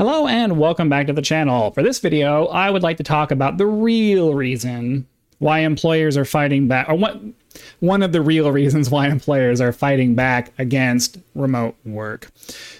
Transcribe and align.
Hello 0.00 0.28
and 0.28 0.60
welcome 0.60 0.88
back 0.88 1.08
to 1.08 1.12
the 1.12 1.20
channel. 1.20 1.72
For 1.72 1.82
this 1.82 1.98
video, 1.98 2.46
I 2.46 2.70
would 2.70 2.84
like 2.84 2.98
to 2.98 3.02
talk 3.02 3.32
about 3.32 3.58
the 3.58 3.66
real 3.66 4.32
reason 4.32 5.08
why 5.40 5.58
employers 5.58 6.16
are 6.16 6.24
fighting 6.24 6.68
back, 6.68 6.88
or 6.88 6.94
what 6.94 7.20
one 7.80 8.04
of 8.04 8.12
the 8.12 8.20
real 8.20 8.52
reasons 8.52 8.90
why 8.90 9.08
employers 9.08 9.60
are 9.60 9.72
fighting 9.72 10.14
back 10.14 10.52
against 10.56 11.18
remote 11.34 11.74
work. 11.84 12.30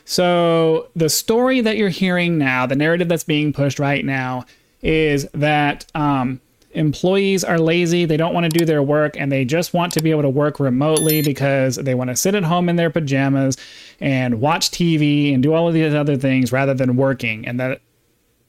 So, 0.04 0.90
the 0.94 1.08
story 1.08 1.60
that 1.60 1.76
you're 1.76 1.88
hearing 1.88 2.38
now, 2.38 2.66
the 2.66 2.76
narrative 2.76 3.08
that's 3.08 3.24
being 3.24 3.52
pushed 3.52 3.80
right 3.80 4.04
now, 4.04 4.46
is 4.80 5.28
that 5.34 5.90
um, 5.96 6.40
employees 6.72 7.44
are 7.44 7.58
lazy, 7.58 8.04
they 8.04 8.16
don't 8.16 8.34
want 8.34 8.44
to 8.44 8.58
do 8.58 8.64
their 8.64 8.82
work, 8.82 9.16
and 9.18 9.32
they 9.32 9.44
just 9.44 9.72
want 9.74 9.92
to 9.94 10.02
be 10.02 10.10
able 10.10 10.22
to 10.22 10.28
work 10.28 10.60
remotely 10.60 11.22
because 11.22 11.76
they 11.76 11.94
want 11.94 12.10
to 12.10 12.16
sit 12.16 12.34
at 12.34 12.44
home 12.44 12.68
in 12.68 12.76
their 12.76 12.90
pajamas 12.90 13.56
and 14.00 14.40
watch 14.40 14.70
TV 14.70 15.32
and 15.32 15.42
do 15.42 15.54
all 15.54 15.68
of 15.68 15.74
these 15.74 15.94
other 15.94 16.16
things 16.16 16.52
rather 16.52 16.74
than 16.74 16.96
working. 16.96 17.46
And 17.46 17.58
that 17.58 17.80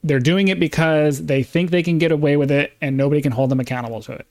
they're 0.02 0.20
doing 0.20 0.48
it 0.48 0.58
because 0.58 1.26
they 1.26 1.42
think 1.42 1.70
they 1.70 1.82
can 1.82 1.98
get 1.98 2.12
away 2.12 2.36
with 2.36 2.50
it 2.50 2.72
and 2.80 2.96
nobody 2.96 3.20
can 3.20 3.32
hold 3.32 3.50
them 3.50 3.60
accountable 3.60 4.02
to 4.02 4.12
it. 4.12 4.26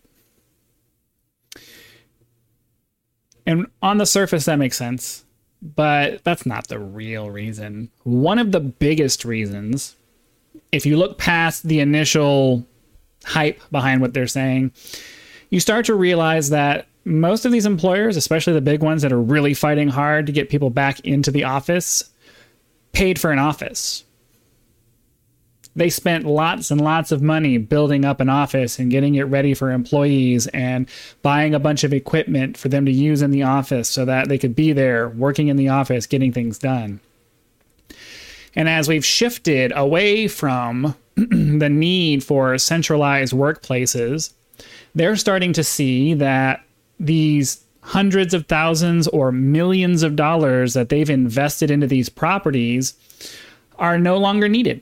And 3.46 3.66
on 3.82 3.98
the 3.98 4.06
surface, 4.06 4.46
that 4.46 4.58
makes 4.58 4.78
sense, 4.78 5.26
but 5.62 6.24
that's 6.24 6.46
not 6.46 6.68
the 6.68 6.80
real 6.80 7.32
reason. 7.32 7.90
One 8.04 8.38
of 8.38 8.52
the 8.52 8.60
biggest 8.60 9.26
reasons, 9.26 9.96
if 10.72 10.86
you 10.86 10.98
look 10.98 11.18
past 11.18 11.68
the 11.68 11.80
initial 11.80 12.66
hype 13.26 13.62
behind 13.72 14.02
what 14.02 14.14
they're 14.14 14.28
saying, 14.28 14.72
you 15.50 15.60
start 15.60 15.86
to 15.86 15.96
realize 15.96 16.50
that 16.50 16.88
most 17.06 17.46
of 17.46 17.52
these 17.52 17.66
employers, 17.66 18.18
especially 18.18 18.54
the 18.54 18.62
big 18.62 18.84
ones 18.84 19.02
that 19.02 19.12
are 19.12 19.22
really 19.22 19.54
fighting 19.54 19.88
hard 19.88 20.26
to 20.28 20.32
get 20.32 20.50
people 20.50 20.70
back 20.70 21.00
into 21.02 21.32
the 21.32 21.44
office, 21.44 22.12
paid 22.92 23.20
for 23.20 23.32
an 23.32 23.40
office. 23.40 24.04
They 25.76 25.90
spent 25.90 26.26
lots 26.26 26.72
and 26.72 26.82
lots 26.82 27.12
of 27.12 27.22
money 27.22 27.58
building 27.58 28.04
up 28.04 28.20
an 28.20 28.30
office 28.30 28.80
and 28.80 28.92
getting 28.92 29.16
it 29.16 29.24
ready 29.24 29.54
for 29.54 29.72
employees 29.72 30.48
and 30.48 30.90
buying 31.22 31.54
a 31.54 31.60
bunch 31.60 31.84
of 31.84 31.94
equipment 31.94 32.58
for 32.58 32.70
them 32.70 32.86
to 32.86 32.92
use 32.92 33.22
in 33.22 33.32
the 33.32 33.44
office 33.44 33.88
so 33.88 34.04
that 34.06 34.28
they 34.28 34.38
could 34.38 34.56
be 34.56 34.74
there 34.74 35.10
working 35.10 35.48
in 35.48 35.58
the 35.58 35.70
office, 35.70 36.06
getting 36.06 36.34
things 36.34 36.58
done. 36.58 37.00
And 38.56 38.68
as 38.68 38.88
we've 38.88 39.06
shifted 39.06 39.72
away 39.76 40.28
from 40.28 40.96
the 41.60 41.70
need 41.70 42.24
for 42.24 42.58
centralized 42.58 43.34
workplaces, 43.34 44.34
they're 44.96 45.16
starting 45.16 45.54
to 45.54 45.64
see 45.64 46.14
that 46.14 46.64
these 47.00 47.64
hundreds 47.82 48.34
of 48.34 48.46
thousands 48.46 49.08
or 49.08 49.32
millions 49.32 50.04
of 50.04 50.16
dollars 50.16 50.74
that 50.74 50.90
they've 50.90 51.10
invested 51.10 51.72
into 51.72 51.88
these 51.88 52.10
properties 52.10 52.94
are 53.78 53.98
no 53.98 54.18
longer 54.18 54.48
needed. 54.48 54.82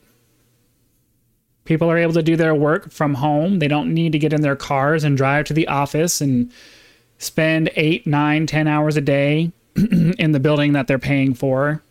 People 1.66 1.90
are 1.90 1.98
able 1.98 2.14
to 2.14 2.24
do 2.24 2.36
their 2.36 2.56
work 2.56 2.92
from 2.92 3.16
home. 3.16 3.60
They 3.60 3.68
don't 3.68 3.94
need 3.94 4.12
to 4.14 4.20
get 4.20 4.34
in 4.34 4.42
their 4.42 4.56
cars 4.56 5.04
and 5.04 5.18
drive 5.18 5.46
to 5.46 5.54
the 5.54 5.68
office 5.68 6.22
and 6.22 6.52
spend 7.18 7.70
eight, 7.76 8.06
nine, 8.06 8.46
ten 8.46 8.68
hours 8.68 8.96
a 8.96 9.02
day 9.02 9.52
in 9.76 10.32
the 10.32 10.40
building 10.40 10.74
that 10.74 10.88
they're 10.88 11.00
paying 11.00 11.34
for. 11.34 11.82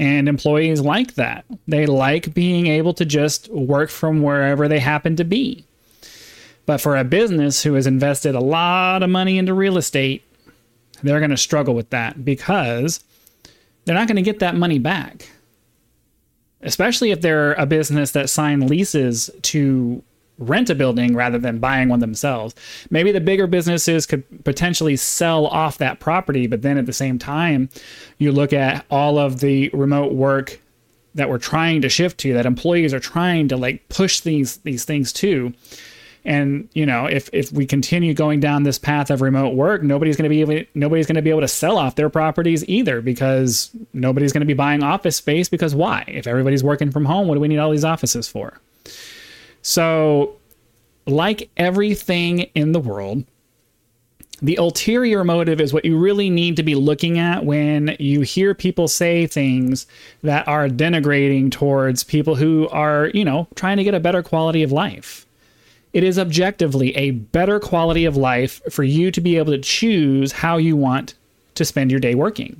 And 0.00 0.30
employees 0.30 0.80
like 0.80 1.16
that. 1.16 1.44
They 1.68 1.84
like 1.84 2.32
being 2.32 2.68
able 2.68 2.94
to 2.94 3.04
just 3.04 3.50
work 3.50 3.90
from 3.90 4.22
wherever 4.22 4.66
they 4.66 4.78
happen 4.78 5.14
to 5.16 5.24
be. 5.24 5.66
But 6.64 6.80
for 6.80 6.96
a 6.96 7.04
business 7.04 7.62
who 7.62 7.74
has 7.74 7.86
invested 7.86 8.34
a 8.34 8.40
lot 8.40 9.02
of 9.02 9.10
money 9.10 9.36
into 9.36 9.52
real 9.52 9.76
estate, 9.76 10.22
they're 11.02 11.18
going 11.18 11.32
to 11.32 11.36
struggle 11.36 11.74
with 11.74 11.90
that 11.90 12.24
because 12.24 13.04
they're 13.84 13.94
not 13.94 14.08
going 14.08 14.16
to 14.16 14.22
get 14.22 14.38
that 14.38 14.56
money 14.56 14.78
back. 14.78 15.28
Especially 16.62 17.10
if 17.10 17.20
they're 17.20 17.52
a 17.52 17.66
business 17.66 18.12
that 18.12 18.30
signed 18.30 18.70
leases 18.70 19.28
to 19.42 20.02
rent 20.40 20.70
a 20.70 20.74
building 20.74 21.14
rather 21.14 21.38
than 21.38 21.58
buying 21.58 21.88
one 21.88 22.00
themselves. 22.00 22.54
Maybe 22.90 23.12
the 23.12 23.20
bigger 23.20 23.46
businesses 23.46 24.06
could 24.06 24.24
potentially 24.44 24.96
sell 24.96 25.46
off 25.46 25.78
that 25.78 26.00
property, 26.00 26.46
but 26.46 26.62
then 26.62 26.78
at 26.78 26.86
the 26.86 26.92
same 26.92 27.18
time, 27.18 27.68
you 28.18 28.32
look 28.32 28.52
at 28.52 28.84
all 28.90 29.18
of 29.18 29.40
the 29.40 29.68
remote 29.72 30.12
work 30.12 30.60
that 31.14 31.28
we're 31.28 31.38
trying 31.38 31.82
to 31.82 31.88
shift 31.88 32.18
to 32.18 32.34
that 32.34 32.46
employees 32.46 32.94
are 32.94 33.00
trying 33.00 33.48
to 33.48 33.56
like 33.56 33.88
push 33.88 34.20
these 34.20 34.58
these 34.58 34.84
things 34.84 35.12
to. 35.14 35.52
And 36.24 36.68
you 36.74 36.84
know 36.84 37.06
if 37.06 37.30
if 37.32 37.50
we 37.50 37.64
continue 37.66 38.12
going 38.12 38.40
down 38.40 38.62
this 38.62 38.78
path 38.78 39.10
of 39.10 39.22
remote 39.22 39.54
work 39.54 39.82
nobody's 39.82 40.16
going 40.16 40.24
to 40.24 40.28
be 40.28 40.42
able 40.42 40.66
nobody's 40.74 41.06
going 41.06 41.16
to 41.16 41.22
be 41.22 41.30
able 41.30 41.40
to 41.40 41.48
sell 41.48 41.78
off 41.78 41.96
their 41.96 42.10
properties 42.10 42.62
either 42.68 43.00
because 43.00 43.70
nobody's 43.94 44.32
going 44.32 44.42
to 44.42 44.46
be 44.46 44.54
buying 44.54 44.82
office 44.82 45.16
space 45.16 45.48
because 45.48 45.74
why? 45.74 46.04
If 46.06 46.26
everybody's 46.26 46.62
working 46.62 46.90
from 46.90 47.06
home 47.06 47.26
what 47.26 47.34
do 47.34 47.40
we 47.40 47.48
need 47.48 47.58
all 47.58 47.70
these 47.70 47.86
offices 47.86 48.28
for 48.28 48.60
so, 49.62 50.36
like 51.06 51.50
everything 51.56 52.40
in 52.54 52.72
the 52.72 52.80
world, 52.80 53.24
the 54.42 54.56
ulterior 54.56 55.22
motive 55.22 55.60
is 55.60 55.72
what 55.72 55.84
you 55.84 55.98
really 55.98 56.30
need 56.30 56.56
to 56.56 56.62
be 56.62 56.74
looking 56.74 57.18
at 57.18 57.44
when 57.44 57.96
you 57.98 58.22
hear 58.22 58.54
people 58.54 58.88
say 58.88 59.26
things 59.26 59.86
that 60.22 60.48
are 60.48 60.68
denigrating 60.68 61.50
towards 61.50 62.04
people 62.04 62.36
who 62.36 62.68
are, 62.70 63.08
you 63.08 63.24
know, 63.24 63.48
trying 63.54 63.76
to 63.76 63.84
get 63.84 63.94
a 63.94 64.00
better 64.00 64.22
quality 64.22 64.62
of 64.62 64.72
life. 64.72 65.26
It 65.92 66.04
is 66.04 66.18
objectively 66.18 66.96
a 66.96 67.10
better 67.10 67.58
quality 67.58 68.04
of 68.04 68.16
life 68.16 68.62
for 68.70 68.84
you 68.84 69.10
to 69.10 69.20
be 69.20 69.36
able 69.36 69.52
to 69.52 69.58
choose 69.58 70.32
how 70.32 70.56
you 70.56 70.76
want 70.76 71.14
to 71.56 71.64
spend 71.64 71.90
your 71.90 72.00
day 72.00 72.14
working. 72.14 72.56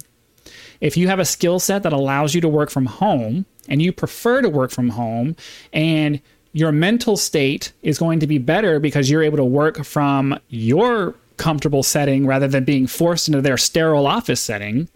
If 0.81 0.97
you 0.97 1.09
have 1.09 1.21
a 1.21 1.25
skill 1.25 1.61
set 1.61 1.83
that 1.85 1.93
allows 1.93 2.35
you 2.35 2.41
to 2.41 2.49
work 2.49 2.71
from 2.71 2.87
home 2.87 3.47
and 3.69 3.81
you 3.81 3.93
prefer 3.93 4.43
to 4.43 4.49
work 4.49 4.71
from 4.71 4.91
home 4.91 5.37
and 5.73 6.21
your 6.53 6.73
mental 6.73 7.17
state 7.17 7.73
is 7.83 7.99
going 7.99 8.21
to 8.21 8.27
be 8.27 8.39
better 8.39 8.81
because 8.81 9.09
you're 9.09 9.23
able 9.23 9.37
to 9.37 9.45
work 9.45 9.85
from 9.85 10.39
your 10.49 11.15
comfortable 11.37 11.83
setting 11.83 12.27
rather 12.27 12.49
than 12.49 12.65
being 12.65 12.87
forced 12.87 13.29
into 13.29 13.41
their 13.41 13.57
sterile 13.57 14.07
office 14.07 14.41
setting 14.41 14.89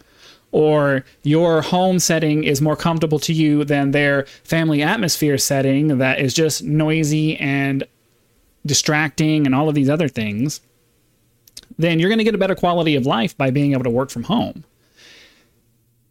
or 0.53 1.05
your 1.23 1.63
home 1.63 1.99
setting 1.99 2.45
is 2.45 2.61
more 2.61 2.77
comfortable 2.77 3.19
to 3.19 3.33
you 3.33 3.65
than 3.65 3.91
their 3.91 4.25
family 4.45 4.83
atmosphere 4.83 5.39
setting 5.39 5.99
that 5.99 6.21
is 6.21 6.33
just 6.33 6.63
noisy 6.63 7.37
and 7.39 7.85
distracting 8.65 9.47
and 9.47 9.55
all 9.55 9.69
of 9.69 9.75
these 9.75 9.89
other 9.89 10.09
things, 10.09 10.61
then 11.77 11.99
you're 11.99 12.09
going 12.09 12.19
to 12.19 12.25
get 12.25 12.35
a 12.35 12.39
better 12.39 12.55
quality 12.55 12.95
of 12.95 13.05
life 13.05 13.37
by 13.37 13.51
being 13.51 13.73
able 13.73 13.85
to 13.85 13.91
work 13.91 14.11
from 14.11 14.23
home. 14.25 14.65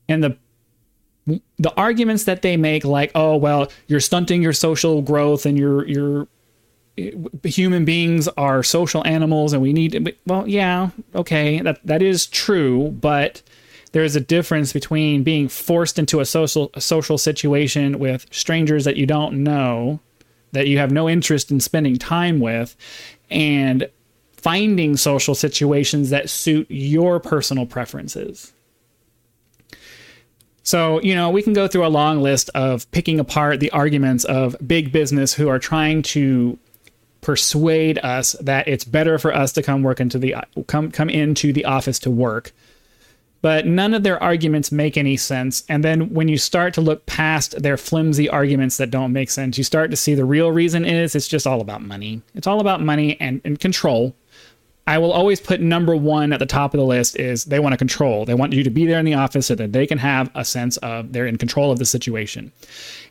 And 0.09 0.23
the 0.23 0.37
the 1.25 1.73
arguments 1.77 2.25
that 2.25 2.41
they 2.41 2.57
make 2.57 2.83
like 2.83 3.11
oh 3.15 3.35
well 3.35 3.71
you're 3.87 3.99
stunting 3.99 4.41
your 4.41 4.53
social 4.53 5.01
growth 5.01 5.45
and 5.45 5.57
your 5.57 5.87
your 5.87 6.27
human 7.43 7.85
beings 7.85 8.27
are 8.29 8.61
social 8.61 9.05
animals 9.07 9.53
and 9.53 9.61
we 9.61 9.73
need 9.73 10.15
well 10.27 10.47
yeah 10.47 10.89
okay 11.15 11.59
that 11.61 11.79
that 11.85 12.01
is 12.01 12.27
true 12.27 12.89
but 12.99 13.41
there's 13.93 14.15
a 14.15 14.19
difference 14.19 14.73
between 14.73 15.23
being 15.23 15.47
forced 15.47 15.97
into 15.97 16.19
a 16.19 16.25
social 16.25 16.69
a 16.73 16.81
social 16.81 17.17
situation 17.17 17.99
with 17.99 18.25
strangers 18.31 18.83
that 18.85 18.97
you 18.97 19.05
don't 19.05 19.43
know 19.43 19.99
that 20.51 20.67
you 20.67 20.77
have 20.77 20.91
no 20.91 21.09
interest 21.09 21.49
in 21.51 21.59
spending 21.59 21.97
time 21.97 22.39
with 22.39 22.75
and 23.29 23.89
finding 24.33 24.97
social 24.97 25.33
situations 25.33 26.09
that 26.09 26.29
suit 26.29 26.67
your 26.69 27.19
personal 27.19 27.65
preferences 27.65 28.53
so, 30.63 31.01
you 31.01 31.13
know, 31.13 31.29
we 31.29 31.43
can 31.43 31.53
go 31.53 31.67
through 31.67 31.85
a 31.85 31.89
long 31.89 32.21
list 32.21 32.49
of 32.55 32.89
picking 32.91 33.19
apart 33.19 33.59
the 33.59 33.69
arguments 33.71 34.23
of 34.23 34.55
big 34.65 34.91
business 34.93 35.33
who 35.33 35.49
are 35.49 35.59
trying 35.59 36.01
to 36.03 36.57
persuade 37.19 37.97
us 37.99 38.33
that 38.41 38.67
it's 38.67 38.83
better 38.83 39.17
for 39.17 39.33
us 39.33 39.51
to 39.53 39.63
come 39.63 39.81
work 39.83 39.99
into 39.99 40.17
the 40.17 40.35
come 40.67 40.91
come 40.91 41.09
into 41.09 41.53
the 41.53 41.65
office 41.65 41.99
to 41.99 42.09
work. 42.09 42.51
But 43.41 43.67
none 43.67 43.93
of 43.93 44.03
their 44.03 44.21
arguments 44.23 44.71
make 44.71 44.97
any 44.97 45.17
sense. 45.17 45.65
And 45.67 45.83
then 45.83 46.13
when 46.13 46.29
you 46.29 46.37
start 46.37 46.73
to 46.75 46.81
look 46.81 47.05
past 47.07 47.61
their 47.61 47.75
flimsy 47.75 48.29
arguments 48.29 48.77
that 48.77 48.89
don't 48.89 49.11
make 49.11 49.29
sense, 49.29 49.57
you 49.57 49.65
start 49.65 49.91
to 49.91 49.97
see 49.97 50.15
the 50.15 50.23
real 50.23 50.49
reason 50.49 50.85
is 50.85 51.13
it's 51.13 51.27
just 51.27 51.45
all 51.45 51.59
about 51.59 51.81
money. 51.81 52.21
It's 52.35 52.47
all 52.47 52.61
about 52.61 52.79
money 52.81 53.19
and, 53.19 53.41
and 53.43 53.59
control. 53.59 54.15
I 54.85 54.97
will 54.97 55.13
always 55.13 55.39
put 55.39 55.61
number 55.61 55.95
one 55.95 56.33
at 56.33 56.39
the 56.39 56.45
top 56.45 56.73
of 56.73 56.79
the 56.79 56.85
list 56.85 57.17
is 57.17 57.45
they 57.45 57.59
want 57.59 57.71
to 57.71 57.77
control. 57.77 58.25
They 58.25 58.33
want 58.33 58.51
you 58.51 58.63
to 58.63 58.69
be 58.69 58.85
there 58.85 58.99
in 58.99 59.05
the 59.05 59.13
office 59.13 59.47
so 59.47 59.55
that 59.55 59.71
they 59.71 59.87
can 59.87 59.97
have 59.97 60.29
a 60.35 60.43
sense 60.43 60.75
of 60.77 61.13
they're 61.13 61.25
in 61.25 61.37
control 61.37 61.71
of 61.71 61.79
the 61.79 61.85
situation. 61.85 62.51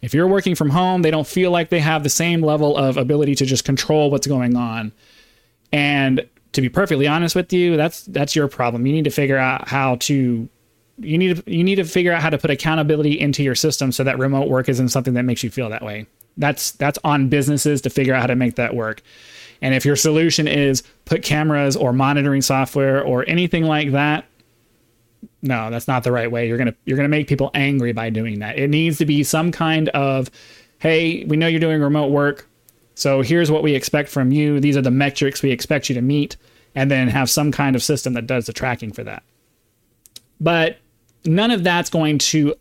If 0.03 0.13
you're 0.13 0.27
working 0.27 0.55
from 0.55 0.69
home, 0.69 1.01
they 1.01 1.11
don't 1.11 1.27
feel 1.27 1.51
like 1.51 1.71
they 1.71 1.81
have 1.81 2.03
the 2.03 2.11
same 2.11 2.43
level 2.43 2.77
of 2.77 2.99
ability 2.99 3.37
to 3.37 3.47
just 3.47 3.65
control 3.65 4.11
what's 4.11 4.27
going 4.27 4.55
on. 4.55 4.93
And 5.73 6.29
to 6.53 6.61
be 6.61 6.69
perfectly 6.69 7.07
honest 7.07 7.35
with 7.35 7.53
you, 7.55 7.79
that's 7.79 8.03
that's 8.03 8.37
your 8.37 8.49
problem. 8.49 8.87
You 8.87 8.93
need 8.93 9.05
to 9.05 9.11
figure 9.11 9.39
out 9.39 9.67
how 9.67 9.97
to 9.97 10.49
you 10.99 11.19
need 11.19 11.37
to 11.37 11.51
you 11.51 11.65
need 11.65 11.77
to 11.77 11.85
figure 11.85 12.13
out 12.13 12.21
how 12.21 12.29
to 12.29 12.37
put 12.39 12.51
accountability 12.51 13.19
into 13.19 13.43
your 13.43 13.55
system 13.55 13.93
so 13.93 14.05
that 14.05 14.19
remote 14.19 14.49
work 14.49 14.69
isn't 14.69 14.91
something 14.91 15.15
that 15.15 15.23
makes 15.23 15.43
you 15.43 15.51
feel 15.51 15.71
that 15.71 15.83
way. 15.83 16.07
That's 16.37 16.73
that's 16.73 16.99
on 17.05 17.29
businesses 17.29 17.81
to 17.83 17.91
figure 17.91 18.15
out 18.15 18.21
how 18.21 18.27
to 18.27 18.37
make 18.37 18.57
that 18.57 18.75
work. 18.75 19.03
And 19.63 19.75
if 19.75 19.87
your 19.87 19.97
solution 19.97 20.47
is 20.47 20.83
put 21.05 21.23
cameras 21.23 21.77
or 21.77 21.93
monitoring 21.93 22.43
software 22.43 23.03
or 23.03 23.25
anything 23.29 23.65
like 23.65 23.93
that, 23.93 24.27
no, 25.41 25.71
that's 25.71 25.89
not 25.89 26.05
the 26.05 26.13
right 26.13 26.31
way. 26.31 26.49
You're 26.49 26.59
gonna 26.59 26.75
you're 26.85 26.97
gonna 26.97 27.09
make 27.09 27.29
people 27.29 27.51
angry 27.55 27.93
by 27.93 28.11
doing 28.11 28.41
that. 28.41 28.59
It 28.59 28.69
needs 28.69 28.99
to 28.99 29.07
be 29.07 29.23
some 29.23 29.53
kind 29.53 29.89
of, 29.91 30.31
hey, 30.79 31.25
we 31.25 31.37
know 31.37 31.47
you're 31.47 31.61
doing 31.61 31.81
remote 31.81 32.11
work, 32.11 32.49
so 32.95 33.23
here's 33.23 33.51
what 33.51 33.63
we 33.63 33.75
expect 33.75 34.09
from 34.09 34.33
you. 34.33 34.61
These 34.61 34.77
are 34.77 34.83
the 34.83 34.91
metrics 34.91 35.43
we 35.43 35.51
expect 35.51 35.89
you 35.89 35.95
to 35.95 36.03
meet, 36.03 36.37
and 36.75 36.91
then 36.91 37.09
have 37.09 37.31
some 37.31 37.53
kind 37.53 37.77
of 37.77 37.83
system 37.83 38.15
that 38.15 38.27
does 38.27 38.47
the 38.47 38.53
tracking 38.53 38.93
for 38.93 39.05
that. 39.05 39.23
But 40.41 40.79
none 41.25 41.53
of 41.53 41.63
that's 41.63 41.89
going 41.89 42.19
to 42.19 42.55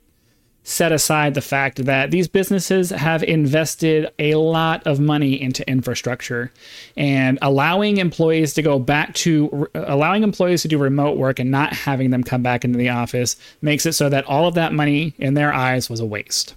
set 0.63 0.91
aside 0.91 1.33
the 1.33 1.41
fact 1.41 1.83
that 1.85 2.11
these 2.11 2.27
businesses 2.27 2.91
have 2.91 3.23
invested 3.23 4.11
a 4.19 4.35
lot 4.35 4.85
of 4.85 4.99
money 4.99 5.41
into 5.41 5.67
infrastructure 5.67 6.51
and 6.95 7.39
allowing 7.41 7.97
employees 7.97 8.53
to 8.53 8.61
go 8.61 8.77
back 8.77 9.13
to 9.15 9.67
allowing 9.73 10.21
employees 10.21 10.61
to 10.61 10.67
do 10.67 10.77
remote 10.77 11.17
work 11.17 11.39
and 11.39 11.49
not 11.49 11.73
having 11.73 12.11
them 12.11 12.23
come 12.23 12.43
back 12.43 12.63
into 12.63 12.77
the 12.77 12.89
office 12.89 13.35
makes 13.61 13.85
it 13.87 13.93
so 13.93 14.07
that 14.07 14.25
all 14.25 14.47
of 14.47 14.53
that 14.53 14.71
money 14.71 15.15
in 15.17 15.33
their 15.33 15.51
eyes 15.51 15.89
was 15.89 15.99
a 15.99 16.05
waste. 16.05 16.55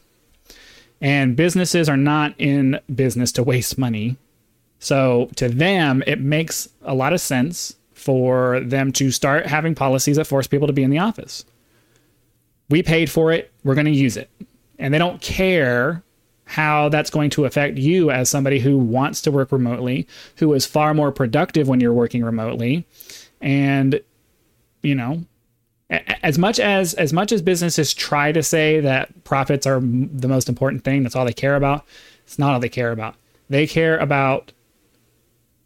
And 1.00 1.34
businesses 1.34 1.88
are 1.88 1.96
not 1.96 2.34
in 2.38 2.80
business 2.94 3.32
to 3.32 3.42
waste 3.42 3.78
money. 3.78 4.16
So 4.80 5.30
to 5.36 5.48
them, 5.48 6.02
it 6.06 6.20
makes 6.20 6.68
a 6.82 6.94
lot 6.94 7.14
of 7.14 7.20
sense 7.20 7.76
for 7.94 8.60
them 8.60 8.92
to 8.92 9.10
start 9.10 9.46
having 9.46 9.74
policies 9.74 10.16
that 10.16 10.26
force 10.26 10.46
people 10.46 10.66
to 10.66 10.74
be 10.74 10.82
in 10.82 10.90
the 10.90 10.98
office 10.98 11.46
we 12.68 12.82
paid 12.82 13.10
for 13.10 13.32
it, 13.32 13.52
we're 13.62 13.74
going 13.74 13.86
to 13.86 13.92
use 13.92 14.16
it. 14.16 14.30
And 14.78 14.92
they 14.92 14.98
don't 14.98 15.20
care 15.20 16.02
how 16.46 16.88
that's 16.88 17.10
going 17.10 17.30
to 17.30 17.44
affect 17.44 17.78
you 17.78 18.10
as 18.10 18.28
somebody 18.28 18.58
who 18.58 18.76
wants 18.76 19.22
to 19.22 19.30
work 19.30 19.50
remotely, 19.50 20.06
who 20.36 20.52
is 20.52 20.66
far 20.66 20.92
more 20.94 21.10
productive 21.10 21.68
when 21.68 21.80
you're 21.80 21.92
working 21.92 22.24
remotely. 22.24 22.86
And, 23.40 24.00
you 24.82 24.94
know, 24.94 25.24
as 25.90 26.38
much 26.38 26.58
as 26.58 26.94
as 26.94 27.12
much 27.12 27.30
as 27.30 27.42
businesses 27.42 27.94
try 27.94 28.32
to 28.32 28.42
say 28.42 28.80
that 28.80 29.24
profits 29.24 29.66
are 29.66 29.80
the 29.80 30.28
most 30.28 30.48
important 30.48 30.84
thing, 30.84 31.02
that's 31.02 31.14
all 31.14 31.24
they 31.24 31.32
care 31.32 31.56
about. 31.56 31.84
It's 32.24 32.38
not 32.38 32.52
all 32.52 32.60
they 32.60 32.68
care 32.68 32.90
about. 32.90 33.16
They 33.48 33.66
care 33.66 33.98
about 33.98 34.52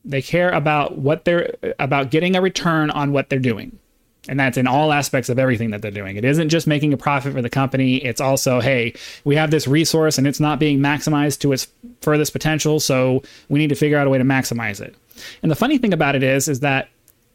they 0.04 0.22
care 0.22 0.50
about 0.50 0.98
what 0.98 1.24
they're 1.24 1.54
about 1.78 2.10
getting 2.10 2.34
a 2.36 2.40
return 2.40 2.90
on 2.90 3.12
what 3.12 3.28
they're 3.28 3.38
doing. 3.38 3.78
And 4.28 4.38
that's 4.38 4.58
in 4.58 4.66
all 4.66 4.92
aspects 4.92 5.28
of 5.28 5.38
everything 5.38 5.70
that 5.70 5.82
they're 5.82 5.90
doing. 5.90 6.16
It 6.16 6.24
isn't 6.24 6.50
just 6.50 6.66
making 6.66 6.92
a 6.92 6.96
profit 6.96 7.32
for 7.32 7.42
the 7.42 7.50
company. 7.50 7.96
It's 7.96 8.20
also, 8.20 8.60
hey, 8.60 8.94
we 9.24 9.34
have 9.36 9.50
this 9.50 9.66
resource 9.66 10.18
and 10.18 10.26
it's 10.26 10.38
not 10.38 10.58
being 10.58 10.78
maximized 10.78 11.40
to 11.40 11.52
its 11.52 11.66
furthest 12.02 12.32
potential. 12.32 12.78
So 12.78 13.22
we 13.48 13.58
need 13.58 13.68
to 13.68 13.74
figure 13.74 13.96
out 13.96 14.06
a 14.06 14.10
way 14.10 14.18
to 14.18 14.24
maximize 14.24 14.80
it. 14.80 14.94
And 15.42 15.50
the 15.50 15.56
funny 15.56 15.78
thing 15.78 15.92
about 15.92 16.14
it 16.14 16.22
is, 16.22 16.46
is 16.46 16.60
that 16.60 16.88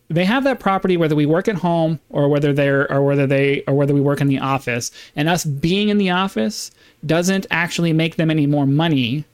they 0.09 0.25
have 0.25 0.43
that 0.43 0.59
property 0.59 0.97
whether 0.97 1.15
we 1.15 1.25
work 1.25 1.47
at 1.47 1.55
home 1.55 1.99
or 2.09 2.29
whether 2.29 2.53
they're 2.53 2.91
or 2.91 3.01
whether 3.01 3.25
they 3.25 3.63
or 3.67 3.73
whether 3.73 3.93
we 3.93 4.01
work 4.01 4.21
in 4.21 4.27
the 4.27 4.39
office. 4.39 4.91
And 5.15 5.27
us 5.27 5.43
being 5.43 5.89
in 5.89 5.97
the 5.97 6.11
office 6.11 6.71
doesn't 7.05 7.47
actually 7.49 7.93
make 7.93 8.15
them 8.17 8.29
any 8.29 8.45
more 8.45 8.67
money 8.67 9.25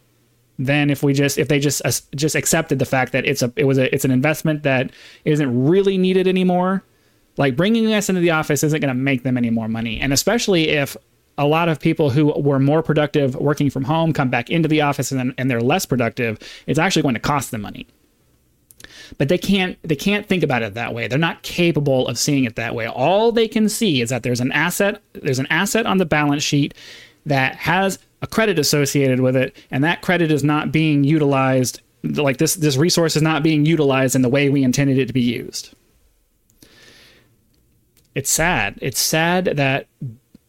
than 0.57 0.89
if 0.89 1.01
we 1.01 1.13
just 1.13 1.37
if 1.37 1.47
they 1.47 1.59
just 1.59 1.81
uh, 1.85 1.91
just 2.15 2.35
accepted 2.35 2.79
the 2.79 2.85
fact 2.85 3.13
that 3.13 3.25
it's 3.25 3.41
a 3.41 3.51
it 3.55 3.63
was 3.63 3.77
a 3.77 3.93
it's 3.93 4.05
an 4.05 4.11
investment 4.11 4.63
that 4.63 4.91
isn't 5.25 5.65
really 5.65 5.97
needed 5.97 6.27
anymore 6.27 6.83
like 7.39 7.55
bringing 7.55 7.91
us 7.93 8.09
into 8.09 8.19
the 8.21 8.31
office 8.31 8.63
isn't 8.63 8.81
going 8.81 8.89
to 8.89 8.93
make 8.93 9.23
them 9.23 9.37
any 9.37 9.49
more 9.49 9.69
money. 9.69 9.99
And 9.99 10.11
especially 10.11 10.69
if 10.69 10.97
a 11.37 11.47
lot 11.47 11.69
of 11.69 11.79
people 11.79 12.09
who 12.09 12.33
were 12.37 12.59
more 12.59 12.83
productive 12.83 13.33
working 13.35 13.69
from 13.69 13.85
home 13.85 14.11
come 14.11 14.29
back 14.29 14.49
into 14.49 14.67
the 14.67 14.81
office 14.81 15.09
and, 15.11 15.33
and 15.37 15.49
they're 15.49 15.61
less 15.61 15.85
productive, 15.85 16.37
it's 16.67 16.77
actually 16.77 17.01
going 17.01 17.15
to 17.15 17.21
cost 17.21 17.51
them 17.51 17.61
money. 17.61 17.87
But 19.17 19.29
they 19.29 19.37
can't 19.37 19.81
they 19.83 19.95
can't 19.95 20.27
think 20.27 20.43
about 20.43 20.61
it 20.63 20.73
that 20.73 20.93
way. 20.93 21.07
They're 21.07 21.17
not 21.17 21.41
capable 21.41 22.07
of 22.09 22.19
seeing 22.19 22.43
it 22.43 22.57
that 22.57 22.75
way. 22.75 22.87
All 22.87 23.31
they 23.31 23.47
can 23.47 23.69
see 23.69 24.01
is 24.01 24.09
that 24.09 24.21
there's 24.21 24.41
an 24.41 24.51
asset 24.51 25.01
there's 25.13 25.39
an 25.39 25.47
asset 25.49 25.85
on 25.85 25.97
the 25.97 26.05
balance 26.05 26.43
sheet 26.43 26.73
that 27.25 27.55
has 27.55 27.99
a 28.21 28.27
credit 28.27 28.59
associated 28.59 29.21
with 29.21 29.37
it 29.37 29.55
and 29.71 29.83
that 29.83 30.01
credit 30.01 30.29
is 30.29 30.43
not 30.43 30.73
being 30.73 31.05
utilized 31.05 31.81
like 32.03 32.37
this 32.37 32.55
this 32.55 32.75
resource 32.75 33.15
is 33.15 33.21
not 33.21 33.43
being 33.43 33.65
utilized 33.65 34.15
in 34.15 34.21
the 34.21 34.29
way 34.29 34.49
we 34.49 34.63
intended 34.63 34.97
it 34.97 35.07
to 35.07 35.13
be 35.13 35.21
used 35.21 35.73
it's 38.15 38.29
sad. 38.29 38.77
It's 38.81 38.99
sad 38.99 39.45
that 39.45 39.87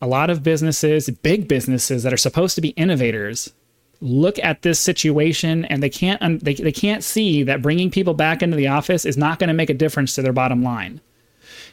a 0.00 0.06
lot 0.06 0.30
of 0.30 0.42
businesses, 0.42 1.10
big 1.10 1.46
businesses 1.46 2.02
that 2.02 2.12
are 2.12 2.18
supposed 2.18 2.54
to 2.54 2.60
be 2.60 2.70
innovators, 2.70 3.52
look 4.00 4.38
at 4.38 4.62
this 4.62 4.80
situation 4.80 5.66
and 5.66 5.82
they 5.82 5.90
can't 5.90 6.42
they, 6.42 6.54
they 6.54 6.72
can't 6.72 7.04
see 7.04 7.42
that 7.42 7.60
bringing 7.60 7.90
people 7.90 8.14
back 8.14 8.42
into 8.42 8.56
the 8.56 8.68
office 8.68 9.04
is 9.04 9.18
not 9.18 9.38
going 9.38 9.48
to 9.48 9.54
make 9.54 9.68
a 9.68 9.74
difference 9.74 10.14
to 10.14 10.22
their 10.22 10.32
bottom 10.32 10.62
line. 10.62 11.00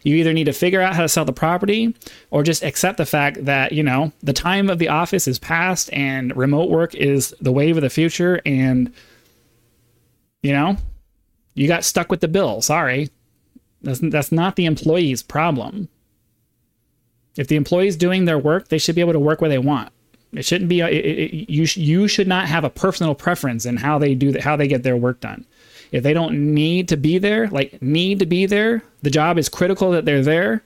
You 0.03 0.15
either 0.15 0.33
need 0.33 0.45
to 0.45 0.53
figure 0.53 0.81
out 0.81 0.95
how 0.95 1.01
to 1.01 1.09
sell 1.09 1.25
the 1.25 1.33
property 1.33 1.95
or 2.29 2.43
just 2.43 2.63
accept 2.63 2.97
the 2.97 3.05
fact 3.05 3.45
that, 3.45 3.71
you 3.71 3.83
know, 3.83 4.11
the 4.21 4.33
time 4.33 4.69
of 4.69 4.79
the 4.79 4.89
office 4.89 5.27
is 5.27 5.39
past 5.39 5.89
and 5.91 6.35
remote 6.35 6.69
work 6.69 6.93
is 6.95 7.33
the 7.41 7.51
wave 7.51 7.77
of 7.77 7.83
the 7.83 7.89
future 7.89 8.41
and 8.45 8.93
you 10.43 10.53
know, 10.53 10.77
you 11.55 11.67
got 11.67 11.83
stuck 11.83 12.11
with 12.11 12.21
the 12.21 12.27
bill. 12.27 12.61
Sorry. 12.61 13.09
That's, 13.87 13.99
that's 13.99 14.31
not 14.33 14.57
the 14.57 14.65
employee's 14.65 15.23
problem. 15.23 15.87
If 17.37 17.47
the 17.47 17.55
employee's 17.55 17.95
doing 17.95 18.25
their 18.25 18.37
work, 18.37 18.67
they 18.67 18.77
should 18.77 18.95
be 18.95 19.01
able 19.01 19.13
to 19.13 19.19
work 19.19 19.39
where 19.39 19.49
they 19.49 19.57
want. 19.57 19.93
It 20.33 20.43
shouldn't 20.43 20.67
be. 20.67 20.81
Uh, 20.81 20.89
it, 20.89 21.05
it, 21.05 21.49
you 21.49 21.65
you 21.75 22.09
should 22.09 22.27
not 22.27 22.47
have 22.47 22.65
a 22.65 22.69
personal 22.69 23.15
preference 23.15 23.65
in 23.65 23.77
how 23.77 23.97
they 23.97 24.13
do 24.13 24.33
that, 24.33 24.43
how 24.43 24.57
they 24.57 24.67
get 24.67 24.83
their 24.83 24.97
work 24.97 25.21
done. 25.21 25.45
If 25.93 26.03
they 26.03 26.11
don't 26.11 26.53
need 26.53 26.89
to 26.89 26.97
be 26.97 27.17
there, 27.17 27.47
like 27.47 27.81
need 27.81 28.19
to 28.19 28.25
be 28.25 28.45
there, 28.45 28.83
the 29.03 29.09
job 29.09 29.37
is 29.37 29.47
critical 29.47 29.91
that 29.91 30.03
they're 30.03 30.21
there. 30.21 30.63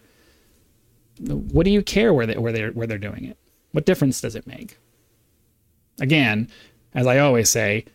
What 1.20 1.66
do 1.66 1.72
you 1.72 1.84
care 1.84 2.12
where 2.12 2.26
they 2.26 2.38
where 2.40 2.52
they 2.52 2.70
where 2.72 2.88
they're 2.88 2.98
doing 2.98 3.26
it? 3.26 3.38
What 3.72 3.86
difference 3.86 4.20
does 4.20 4.36
it 4.36 4.48
make? 4.48 4.80
Again, 6.00 6.50
as 6.96 7.06
I 7.06 7.20
always 7.20 7.52
say, 7.52 7.86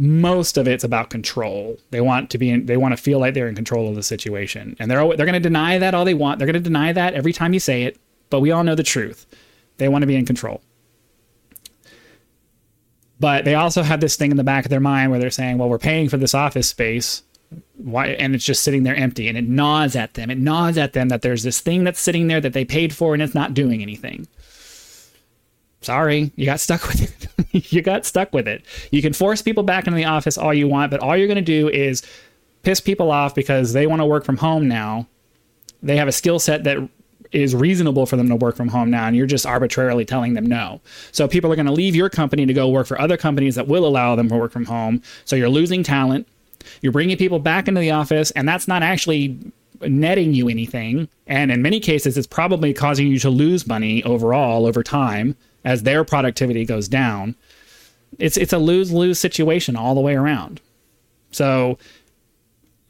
most 0.00 0.56
of 0.56 0.66
it's 0.66 0.82
about 0.82 1.10
control. 1.10 1.76
They 1.90 2.00
want 2.00 2.30
to 2.30 2.38
be 2.38 2.48
in, 2.48 2.64
they 2.64 2.78
want 2.78 2.96
to 2.96 3.02
feel 3.02 3.18
like 3.18 3.34
they're 3.34 3.48
in 3.48 3.54
control 3.54 3.86
of 3.86 3.96
the 3.96 4.02
situation. 4.02 4.74
And 4.78 4.90
they're 4.90 5.06
they're 5.14 5.26
going 5.26 5.34
to 5.34 5.40
deny 5.40 5.76
that 5.76 5.94
all 5.94 6.06
they 6.06 6.14
want. 6.14 6.38
They're 6.38 6.46
going 6.46 6.54
to 6.54 6.60
deny 6.60 6.90
that 6.94 7.12
every 7.12 7.34
time 7.34 7.52
you 7.52 7.60
say 7.60 7.82
it, 7.82 7.98
but 8.30 8.40
we 8.40 8.50
all 8.50 8.64
know 8.64 8.74
the 8.74 8.82
truth. 8.82 9.26
They 9.76 9.88
want 9.88 10.02
to 10.02 10.06
be 10.06 10.16
in 10.16 10.24
control. 10.24 10.62
But 13.18 13.44
they 13.44 13.54
also 13.54 13.82
have 13.82 14.00
this 14.00 14.16
thing 14.16 14.30
in 14.30 14.38
the 14.38 14.44
back 14.44 14.64
of 14.64 14.70
their 14.70 14.80
mind 14.80 15.10
where 15.10 15.20
they're 15.20 15.30
saying, 15.30 15.58
"Well, 15.58 15.68
we're 15.68 15.78
paying 15.78 16.08
for 16.08 16.16
this 16.16 16.34
office 16.34 16.68
space, 16.68 17.22
why 17.76 18.06
and 18.06 18.34
it's 18.34 18.44
just 18.44 18.62
sitting 18.62 18.84
there 18.84 18.96
empty 18.96 19.28
and 19.28 19.36
it 19.36 19.46
gnaws 19.46 19.96
at 19.96 20.14
them. 20.14 20.30
It 20.30 20.38
gnaws 20.38 20.78
at 20.78 20.94
them 20.94 21.10
that 21.10 21.20
there's 21.20 21.42
this 21.42 21.60
thing 21.60 21.84
that's 21.84 22.00
sitting 22.00 22.28
there 22.28 22.40
that 22.40 22.54
they 22.54 22.64
paid 22.64 22.94
for 22.94 23.12
and 23.12 23.22
it's 23.22 23.34
not 23.34 23.52
doing 23.52 23.82
anything." 23.82 24.26
Sorry, 25.80 26.30
you 26.36 26.46
got 26.46 26.60
stuck 26.60 26.86
with 26.86 27.02
it. 27.02 27.72
you 27.72 27.82
got 27.82 28.04
stuck 28.04 28.32
with 28.32 28.46
it. 28.46 28.64
You 28.90 29.02
can 29.02 29.12
force 29.12 29.42
people 29.42 29.62
back 29.62 29.86
into 29.86 29.96
the 29.96 30.04
office 30.04 30.38
all 30.38 30.54
you 30.54 30.68
want, 30.68 30.90
but 30.90 31.00
all 31.00 31.16
you're 31.16 31.26
going 31.26 31.36
to 31.36 31.42
do 31.42 31.68
is 31.68 32.02
piss 32.62 32.80
people 32.80 33.10
off 33.10 33.34
because 33.34 33.72
they 33.72 33.86
want 33.86 34.00
to 34.00 34.06
work 34.06 34.24
from 34.24 34.36
home 34.36 34.68
now. 34.68 35.06
They 35.82 35.96
have 35.96 36.08
a 36.08 36.12
skill 36.12 36.38
set 36.38 36.64
that 36.64 36.76
is 37.32 37.54
reasonable 37.54 38.06
for 38.06 38.16
them 38.16 38.28
to 38.28 38.36
work 38.36 38.56
from 38.56 38.68
home 38.68 38.90
now, 38.90 39.06
and 39.06 39.16
you're 39.16 39.26
just 39.26 39.46
arbitrarily 39.46 40.04
telling 40.04 40.34
them 40.34 40.46
no. 40.46 40.80
So 41.12 41.28
people 41.28 41.50
are 41.52 41.56
going 41.56 41.66
to 41.66 41.72
leave 41.72 41.94
your 41.94 42.10
company 42.10 42.44
to 42.44 42.52
go 42.52 42.68
work 42.68 42.86
for 42.86 43.00
other 43.00 43.16
companies 43.16 43.54
that 43.54 43.68
will 43.68 43.86
allow 43.86 44.16
them 44.16 44.28
to 44.28 44.36
work 44.36 44.52
from 44.52 44.64
home. 44.64 45.02
So 45.24 45.36
you're 45.36 45.48
losing 45.48 45.82
talent. 45.82 46.26
You're 46.82 46.92
bringing 46.92 47.16
people 47.16 47.38
back 47.38 47.68
into 47.68 47.80
the 47.80 47.92
office, 47.92 48.30
and 48.32 48.48
that's 48.48 48.68
not 48.68 48.82
actually 48.82 49.38
netting 49.82 50.34
you 50.34 50.48
anything. 50.48 51.08
And 51.26 51.50
in 51.50 51.62
many 51.62 51.80
cases, 51.80 52.16
it's 52.16 52.26
probably 52.26 52.72
causing 52.72 53.06
you 53.06 53.18
to 53.20 53.30
lose 53.30 53.66
money 53.66 54.02
overall 54.04 54.66
over 54.66 54.82
time 54.82 55.36
as 55.64 55.82
their 55.82 56.04
productivity 56.04 56.64
goes 56.64 56.88
down. 56.88 57.34
It's 58.18 58.36
it's 58.36 58.52
a 58.52 58.58
lose 58.58 58.92
lose 58.92 59.18
situation 59.18 59.76
all 59.76 59.94
the 59.94 60.00
way 60.00 60.14
around. 60.14 60.60
So 61.30 61.78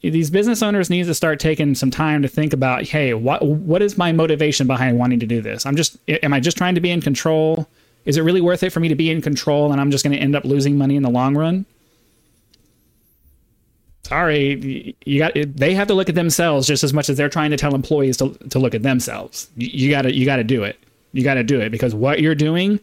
these 0.01 0.31
business 0.31 0.63
owners 0.63 0.89
need 0.89 1.05
to 1.05 1.13
start 1.13 1.39
taking 1.39 1.75
some 1.75 1.91
time 1.91 2.23
to 2.23 2.27
think 2.27 2.53
about, 2.53 2.83
hey, 2.83 3.13
what 3.13 3.45
what 3.45 3.81
is 3.81 3.97
my 3.97 4.11
motivation 4.11 4.67
behind 4.67 4.97
wanting 4.97 5.19
to 5.19 5.27
do 5.27 5.41
this? 5.41 5.65
I'm 5.65 5.75
just 5.75 5.97
am 6.07 6.33
I 6.33 6.39
just 6.39 6.57
trying 6.57 6.75
to 6.75 6.81
be 6.81 6.89
in 6.89 7.01
control? 7.01 7.67
Is 8.05 8.17
it 8.17 8.21
really 8.21 8.41
worth 8.41 8.63
it 8.63 8.71
for 8.71 8.79
me 8.79 8.87
to 8.87 8.95
be 8.95 9.11
in 9.11 9.21
control 9.21 9.71
and 9.71 9.79
I'm 9.79 9.91
just 9.91 10.03
going 10.03 10.15
to 10.15 10.21
end 10.21 10.35
up 10.35 10.43
losing 10.43 10.77
money 10.77 10.95
in 10.95 11.03
the 11.03 11.09
long 11.09 11.37
run? 11.37 11.65
Sorry, 14.11 14.93
you 15.05 15.19
got 15.19 15.31
they 15.35 15.73
have 15.73 15.87
to 15.87 15.93
look 15.93 16.09
at 16.09 16.15
themselves 16.15 16.67
just 16.67 16.83
as 16.83 16.91
much 16.91 17.09
as 17.09 17.15
they're 17.15 17.29
trying 17.29 17.51
to 17.51 17.55
tell 17.55 17.73
employees 17.73 18.17
to, 18.17 18.33
to 18.49 18.59
look 18.59 18.75
at 18.75 18.83
themselves. 18.83 19.49
You 19.55 19.89
got 19.89 20.01
to 20.01 20.13
you 20.13 20.25
got 20.25 20.35
to 20.35 20.43
do 20.43 20.65
it. 20.65 20.77
You 21.13 21.23
got 21.23 21.35
to 21.35 21.45
do 21.45 21.61
it 21.61 21.69
because 21.69 21.95
what 21.95 22.19
you're 22.19 22.35
doing 22.35 22.81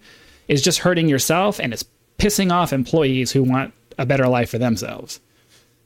is 0.49 0.63
just 0.63 0.79
hurting 0.79 1.07
yourself 1.07 1.61
and 1.61 1.75
it's 1.75 1.85
pissing 2.17 2.51
off 2.51 2.73
employees 2.73 3.31
who 3.31 3.43
want 3.43 3.75
a 3.99 4.07
better 4.07 4.27
life 4.27 4.49
for 4.49 4.57
themselves. 4.57 5.21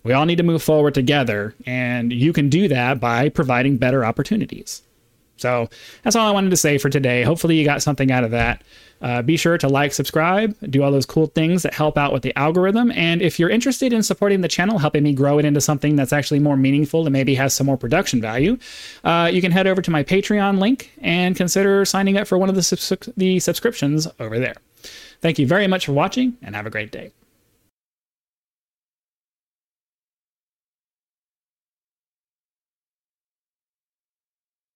We 0.05 0.13
all 0.13 0.27
need 0.27 0.37
to 0.37 0.45
move 0.45 0.63
forward 0.63 0.95
together, 0.95 1.57
and 1.67 2.13
you 2.13 2.33
can 2.33 2.49
do 2.49 2.69
that 2.69 3.01
by 3.01 3.29
providing 3.29 3.79
better 3.79 4.05
opportunities. 4.05 4.83
So 5.37 5.69
that's 6.03 6.15
all 6.15 6.27
I 6.27 6.31
wanted 6.31 6.51
to 6.51 6.57
say 6.57 6.79
for 6.79 6.89
today. 6.89 7.23
Hopefully, 7.23 7.57
you 7.57 7.65
got 7.65 7.83
something 7.83 8.11
out 8.11 8.25
of 8.25 8.31
that. 8.31 8.63
Uh, 9.01 9.21
be 9.21 9.37
sure 9.37 9.59
to 9.59 9.69
like, 9.69 9.93
subscribe, 9.93 10.55
do 10.71 10.83
all 10.85 10.93
those 10.93 11.07
cool 11.07 11.27
things 11.27 11.65
that 11.65 11.75
help 11.75 11.99
out 11.99 12.13
with 12.13 12.23
the 12.23 12.37
algorithm. 12.39 12.93
And 12.93 13.21
if 13.21 13.37
you're 13.37 13.51
interested 13.51 13.93
in 13.93 14.05
supporting 14.05 14.43
the 14.43 14.49
channel, 14.49 14.79
helping 14.79 15.03
me 15.03 15.13
grow 15.13 15.39
it 15.41 15.45
into 15.45 15.61
something 15.61 15.97
that's 15.97 16.13
actually 16.13 16.39
more 16.39 16.57
meaningful 16.57 17.05
and 17.05 17.13
maybe 17.13 17.35
has 17.35 17.53
some 17.53 17.67
more 17.67 17.77
production 17.77 18.21
value, 18.21 18.57
uh, 19.03 19.29
you 19.33 19.41
can 19.41 19.51
head 19.51 19.67
over 19.67 19.83
to 19.83 19.91
my 19.91 20.05
Patreon 20.05 20.61
link 20.61 20.93
and 21.01 21.35
consider 21.35 21.85
signing 21.85 22.17
up 22.17 22.29
for 22.29 22.39
one 22.39 22.49
of 22.49 22.55
the, 22.55 22.63
subs- 22.63 23.09
the 23.17 23.41
subscriptions 23.41 24.07
over 24.21 24.39
there. 24.39 24.55
Thank 25.21 25.41
you 25.41 25.49
very 25.49 25.67
much 25.67 25.87
for 25.87 25.93
watching 25.93 26.37
and 26.41 26.55
have 26.55 26.67
a 26.67 26.71
great 26.71 26.93
day. 26.93 27.11